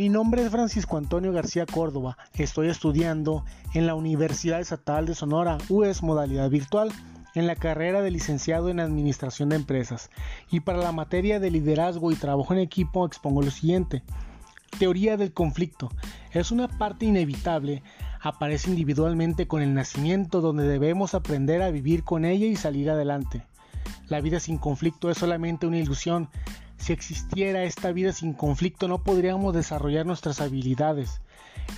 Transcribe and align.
Mi 0.00 0.08
nombre 0.08 0.42
es 0.42 0.50
Francisco 0.50 0.96
Antonio 0.96 1.30
García 1.30 1.66
Córdoba. 1.66 2.16
Estoy 2.32 2.68
estudiando 2.68 3.44
en 3.74 3.86
la 3.86 3.94
Universidad 3.94 4.58
Estatal 4.58 5.04
de 5.04 5.14
Sonora, 5.14 5.58
UES 5.68 6.02
modalidad 6.02 6.48
virtual, 6.48 6.90
en 7.34 7.46
la 7.46 7.54
carrera 7.54 8.00
de 8.00 8.10
licenciado 8.10 8.70
en 8.70 8.80
Administración 8.80 9.50
de 9.50 9.56
Empresas. 9.56 10.08
Y 10.50 10.60
para 10.60 10.78
la 10.78 10.92
materia 10.92 11.38
de 11.38 11.50
liderazgo 11.50 12.10
y 12.12 12.16
trabajo 12.16 12.54
en 12.54 12.60
equipo 12.60 13.04
expongo 13.04 13.42
lo 13.42 13.50
siguiente. 13.50 14.02
Teoría 14.78 15.18
del 15.18 15.34
conflicto. 15.34 15.90
Es 16.32 16.50
una 16.50 16.66
parte 16.66 17.04
inevitable, 17.04 17.82
aparece 18.22 18.70
individualmente 18.70 19.48
con 19.48 19.60
el 19.60 19.74
nacimiento 19.74 20.40
donde 20.40 20.66
debemos 20.66 21.12
aprender 21.12 21.60
a 21.60 21.70
vivir 21.70 22.04
con 22.04 22.24
ella 22.24 22.46
y 22.46 22.56
salir 22.56 22.88
adelante. 22.88 23.42
La 24.08 24.22
vida 24.22 24.40
sin 24.40 24.56
conflicto 24.56 25.10
es 25.10 25.18
solamente 25.18 25.66
una 25.66 25.76
ilusión, 25.76 26.30
si 26.80 26.92
existiera 26.94 27.62
esta 27.64 27.92
vida 27.92 28.12
sin 28.12 28.32
conflicto 28.32 28.88
no 28.88 29.02
podríamos 29.02 29.54
desarrollar 29.54 30.06
nuestras 30.06 30.40
habilidades. 30.40 31.20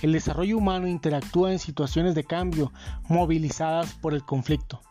El 0.01 0.13
desarrollo 0.13 0.57
humano 0.57 0.87
interactúa 0.87 1.51
en 1.51 1.59
situaciones 1.59 2.15
de 2.15 2.23
cambio 2.23 2.71
movilizadas 3.09 3.93
por 3.93 4.13
el 4.13 4.23
conflicto. 4.23 4.81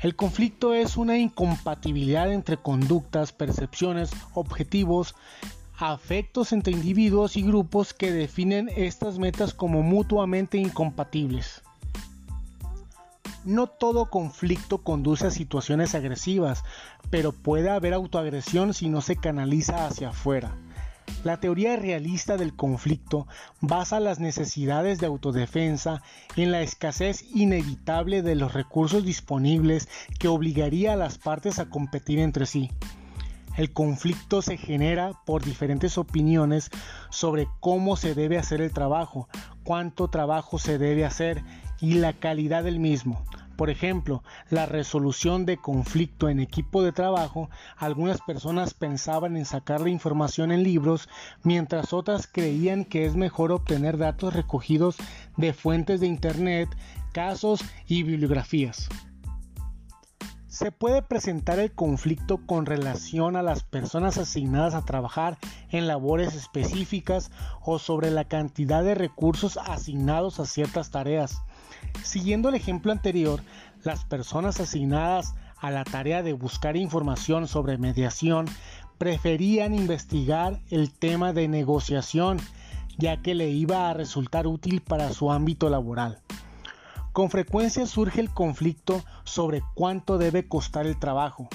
El 0.00 0.16
conflicto 0.16 0.72
es 0.72 0.96
una 0.96 1.18
incompatibilidad 1.18 2.32
entre 2.32 2.56
conductas, 2.56 3.32
percepciones, 3.32 4.10
objetivos, 4.32 5.14
afectos 5.76 6.52
entre 6.52 6.72
individuos 6.72 7.36
y 7.36 7.42
grupos 7.42 7.92
que 7.92 8.10
definen 8.10 8.70
estas 8.74 9.18
metas 9.18 9.52
como 9.52 9.82
mutuamente 9.82 10.56
incompatibles. 10.56 11.62
No 13.44 13.68
todo 13.68 14.10
conflicto 14.10 14.78
conduce 14.78 15.26
a 15.26 15.30
situaciones 15.30 15.94
agresivas, 15.94 16.62
pero 17.08 17.32
puede 17.32 17.70
haber 17.70 17.94
autoagresión 17.94 18.74
si 18.74 18.88
no 18.88 19.00
se 19.00 19.16
canaliza 19.16 19.86
hacia 19.86 20.10
afuera. 20.10 20.54
La 21.24 21.38
teoría 21.38 21.76
realista 21.76 22.36
del 22.36 22.54
conflicto 22.54 23.26
basa 23.60 24.00
las 24.00 24.20
necesidades 24.20 25.00
de 25.00 25.06
autodefensa 25.06 26.02
en 26.36 26.52
la 26.52 26.62
escasez 26.62 27.24
inevitable 27.34 28.22
de 28.22 28.34
los 28.34 28.54
recursos 28.54 29.04
disponibles 29.04 29.88
que 30.18 30.28
obligaría 30.28 30.92
a 30.92 30.96
las 30.96 31.18
partes 31.18 31.58
a 31.58 31.68
competir 31.68 32.18
entre 32.18 32.46
sí. 32.46 32.70
El 33.56 33.72
conflicto 33.72 34.40
se 34.40 34.56
genera 34.56 35.12
por 35.26 35.44
diferentes 35.44 35.98
opiniones 35.98 36.70
sobre 37.10 37.48
cómo 37.58 37.96
se 37.96 38.14
debe 38.14 38.38
hacer 38.38 38.62
el 38.62 38.72
trabajo, 38.72 39.28
cuánto 39.64 40.08
trabajo 40.08 40.58
se 40.58 40.78
debe 40.78 41.04
hacer 41.04 41.42
y 41.80 41.94
la 41.94 42.12
calidad 42.12 42.64
del 42.64 42.80
mismo. 42.80 43.24
Por 43.56 43.68
ejemplo, 43.68 44.22
la 44.48 44.64
resolución 44.64 45.44
de 45.44 45.58
conflicto 45.58 46.30
en 46.30 46.40
equipo 46.40 46.82
de 46.82 46.92
trabajo, 46.92 47.50
algunas 47.76 48.20
personas 48.22 48.72
pensaban 48.72 49.36
en 49.36 49.44
sacar 49.44 49.82
la 49.82 49.90
información 49.90 50.50
en 50.50 50.62
libros, 50.62 51.10
mientras 51.42 51.92
otras 51.92 52.26
creían 52.26 52.86
que 52.86 53.04
es 53.04 53.16
mejor 53.16 53.52
obtener 53.52 53.98
datos 53.98 54.32
recogidos 54.32 54.96
de 55.36 55.52
fuentes 55.52 56.00
de 56.00 56.06
Internet, 56.06 56.70
casos 57.12 57.60
y 57.86 58.02
bibliografías. 58.02 58.88
Se 60.48 60.72
puede 60.72 61.00
presentar 61.02 61.58
el 61.58 61.72
conflicto 61.72 62.38
con 62.44 62.66
relación 62.66 63.36
a 63.36 63.42
las 63.42 63.62
personas 63.62 64.18
asignadas 64.18 64.74
a 64.74 64.84
trabajar 64.84 65.38
en 65.70 65.86
labores 65.86 66.34
específicas 66.34 67.30
o 67.62 67.78
sobre 67.78 68.10
la 68.10 68.24
cantidad 68.24 68.82
de 68.82 68.94
recursos 68.94 69.56
asignados 69.56 70.40
a 70.40 70.46
ciertas 70.46 70.90
tareas. 70.90 71.42
Siguiendo 72.02 72.48
el 72.48 72.54
ejemplo 72.54 72.92
anterior, 72.92 73.42
las 73.84 74.04
personas 74.04 74.60
asignadas 74.60 75.34
a 75.58 75.70
la 75.70 75.84
tarea 75.84 76.22
de 76.22 76.32
buscar 76.32 76.76
información 76.76 77.46
sobre 77.46 77.78
mediación 77.78 78.46
preferían 78.98 79.74
investigar 79.74 80.60
el 80.70 80.92
tema 80.92 81.32
de 81.32 81.48
negociación, 81.48 82.38
ya 82.98 83.22
que 83.22 83.34
le 83.34 83.48
iba 83.48 83.88
a 83.88 83.94
resultar 83.94 84.46
útil 84.46 84.82
para 84.82 85.12
su 85.12 85.32
ámbito 85.32 85.70
laboral. 85.70 86.20
Con 87.12 87.30
frecuencia 87.30 87.86
surge 87.86 88.20
el 88.20 88.30
conflicto 88.30 89.02
sobre 89.24 89.62
cuánto 89.74 90.18
debe 90.18 90.46
costar 90.46 90.86
el 90.86 90.98
trabajo. 90.98 91.48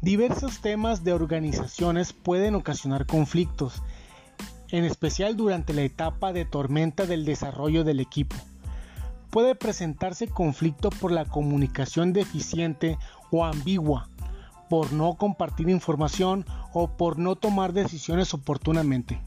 Diversos 0.00 0.60
temas 0.60 1.04
de 1.04 1.12
organizaciones 1.12 2.12
pueden 2.12 2.54
ocasionar 2.54 3.06
conflictos, 3.06 3.82
en 4.70 4.84
especial 4.84 5.36
durante 5.36 5.72
la 5.72 5.82
etapa 5.82 6.32
de 6.32 6.44
tormenta 6.44 7.06
del 7.06 7.24
desarrollo 7.24 7.84
del 7.84 8.00
equipo 8.00 8.36
puede 9.36 9.54
presentarse 9.54 10.28
conflicto 10.28 10.88
por 10.88 11.12
la 11.12 11.26
comunicación 11.26 12.14
deficiente 12.14 12.96
o 13.30 13.44
ambigua, 13.44 14.08
por 14.70 14.94
no 14.94 15.12
compartir 15.18 15.68
información 15.68 16.46
o 16.72 16.96
por 16.96 17.18
no 17.18 17.36
tomar 17.36 17.74
decisiones 17.74 18.32
oportunamente. 18.32 19.20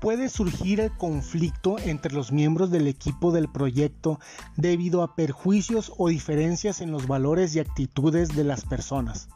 Puede 0.00 0.28
surgir 0.28 0.78
el 0.78 0.92
conflicto 0.92 1.76
entre 1.80 2.12
los 2.12 2.30
miembros 2.30 2.70
del 2.70 2.86
equipo 2.86 3.32
del 3.32 3.48
proyecto 3.48 4.20
debido 4.56 5.02
a 5.02 5.16
perjuicios 5.16 5.92
o 5.96 6.08
diferencias 6.08 6.80
en 6.80 6.92
los 6.92 7.08
valores 7.08 7.54
y 7.56 7.58
actitudes 7.58 8.28
de 8.36 8.44
las 8.44 8.64
personas. 8.64 9.28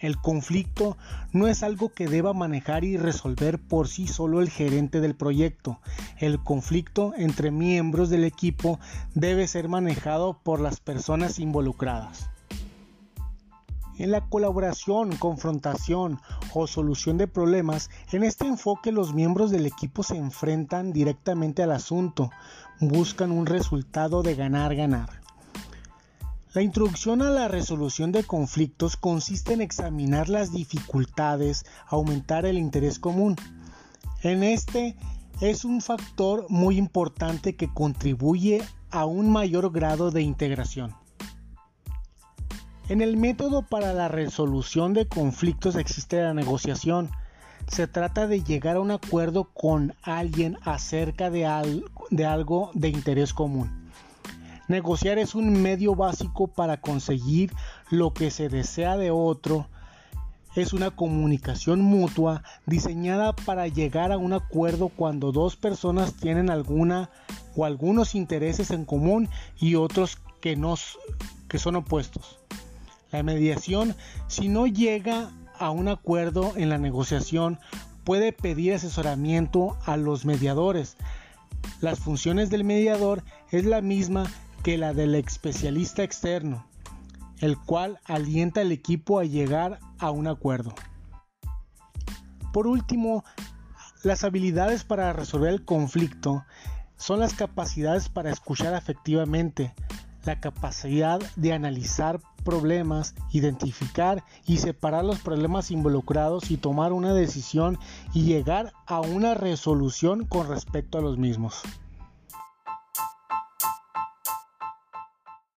El 0.00 0.18
conflicto 0.18 0.96
no 1.32 1.48
es 1.48 1.62
algo 1.62 1.92
que 1.92 2.08
deba 2.08 2.32
manejar 2.32 2.84
y 2.84 2.96
resolver 2.96 3.58
por 3.58 3.88
sí 3.88 4.06
solo 4.06 4.40
el 4.40 4.50
gerente 4.50 5.00
del 5.00 5.14
proyecto. 5.14 5.80
El 6.18 6.42
conflicto 6.42 7.12
entre 7.16 7.50
miembros 7.50 8.10
del 8.10 8.24
equipo 8.24 8.78
debe 9.14 9.46
ser 9.48 9.68
manejado 9.68 10.40
por 10.42 10.60
las 10.60 10.80
personas 10.80 11.38
involucradas. 11.38 12.30
En 13.96 14.10
la 14.10 14.22
colaboración, 14.22 15.16
confrontación 15.16 16.20
o 16.52 16.66
solución 16.66 17.16
de 17.16 17.28
problemas, 17.28 17.90
en 18.10 18.24
este 18.24 18.46
enfoque 18.46 18.90
los 18.90 19.14
miembros 19.14 19.52
del 19.52 19.66
equipo 19.66 20.02
se 20.02 20.16
enfrentan 20.16 20.92
directamente 20.92 21.62
al 21.62 21.70
asunto, 21.70 22.30
buscan 22.80 23.30
un 23.30 23.46
resultado 23.46 24.24
de 24.24 24.34
ganar-ganar. 24.34 25.20
La 26.54 26.62
introducción 26.62 27.22
a 27.22 27.30
la 27.30 27.46
resolución 27.46 28.10
de 28.10 28.24
conflictos 28.24 28.96
consiste 28.96 29.52
en 29.52 29.60
examinar 29.60 30.28
las 30.28 30.52
dificultades, 30.52 31.64
aumentar 31.86 32.46
el 32.46 32.58
interés 32.58 32.98
común. 32.98 33.36
En 34.22 34.42
este 34.42 34.96
es 35.40 35.64
un 35.64 35.80
factor 35.80 36.46
muy 36.48 36.78
importante 36.78 37.54
que 37.54 37.72
contribuye 37.72 38.62
a 38.90 39.04
un 39.04 39.30
mayor 39.30 39.72
grado 39.72 40.10
de 40.10 40.22
integración. 40.22 41.03
En 42.86 43.00
el 43.00 43.16
método 43.16 43.62
para 43.62 43.94
la 43.94 44.08
resolución 44.08 44.92
de 44.92 45.08
conflictos 45.08 45.74
existe 45.74 46.20
la 46.20 46.34
negociación. 46.34 47.08
Se 47.66 47.86
trata 47.86 48.26
de 48.26 48.44
llegar 48.44 48.76
a 48.76 48.80
un 48.80 48.90
acuerdo 48.90 49.44
con 49.44 49.94
alguien 50.02 50.58
acerca 50.60 51.30
de, 51.30 51.46
algo 51.46 52.70
de 52.74 52.88
interés 52.90 53.32
común. 53.32 53.90
Negociar 54.68 55.18
es 55.18 55.34
un 55.34 55.62
medio 55.62 55.94
básico 55.94 56.46
para 56.46 56.82
conseguir 56.82 57.54
lo 57.88 58.12
que 58.12 58.30
se 58.30 58.50
desea 58.50 58.98
de 58.98 59.10
otro. 59.10 59.66
Es 60.54 60.74
una 60.74 60.90
comunicación 60.90 61.80
mutua 61.80 62.42
diseñada 62.66 63.34
para 63.34 63.66
llegar 63.66 64.12
a 64.12 64.18
un 64.18 64.34
acuerdo 64.34 64.90
cuando 64.90 65.32
dos 65.32 65.56
personas 65.56 66.12
tienen 66.16 66.50
alguna 66.50 67.08
o 67.56 67.64
algunos 67.64 68.14
intereses 68.14 68.70
en 68.72 68.84
común 68.84 69.30
y 69.58 69.74
otros 69.74 70.18
que, 70.42 70.60
que 71.48 71.58
son 71.58 71.76
opuestos. 71.76 72.40
La 73.14 73.22
mediación, 73.22 73.94
si 74.26 74.48
no 74.48 74.66
llega 74.66 75.30
a 75.56 75.70
un 75.70 75.86
acuerdo 75.86 76.52
en 76.56 76.68
la 76.68 76.78
negociación, 76.78 77.60
puede 78.02 78.32
pedir 78.32 78.74
asesoramiento 78.74 79.78
a 79.86 79.96
los 79.96 80.24
mediadores. 80.24 80.96
Las 81.80 82.00
funciones 82.00 82.50
del 82.50 82.64
mediador 82.64 83.22
es 83.52 83.66
la 83.66 83.82
misma 83.82 84.24
que 84.64 84.78
la 84.78 84.94
del 84.94 85.14
especialista 85.14 86.02
externo, 86.02 86.66
el 87.38 87.56
cual 87.56 88.00
alienta 88.04 88.62
al 88.62 88.72
equipo 88.72 89.20
a 89.20 89.24
llegar 89.24 89.78
a 90.00 90.10
un 90.10 90.26
acuerdo. 90.26 90.74
Por 92.52 92.66
último, 92.66 93.24
las 94.02 94.24
habilidades 94.24 94.82
para 94.82 95.12
resolver 95.12 95.50
el 95.50 95.64
conflicto 95.64 96.44
son 96.96 97.20
las 97.20 97.34
capacidades 97.34 98.08
para 98.08 98.32
escuchar 98.32 98.74
afectivamente, 98.74 99.72
la 100.24 100.40
capacidad 100.40 101.20
de 101.36 101.52
analizar 101.52 102.20
problemas, 102.44 103.14
identificar 103.32 104.24
y 104.46 104.58
separar 104.58 105.04
los 105.04 105.20
problemas 105.20 105.70
involucrados 105.70 106.50
y 106.50 106.56
tomar 106.56 106.92
una 106.92 107.14
decisión 107.14 107.78
y 108.12 108.24
llegar 108.24 108.72
a 108.86 109.00
una 109.00 109.34
resolución 109.34 110.24
con 110.24 110.48
respecto 110.48 110.98
a 110.98 111.02
los 111.02 111.18
mismos. 111.18 111.62